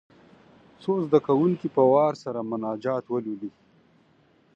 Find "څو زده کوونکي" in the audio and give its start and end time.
0.81-1.67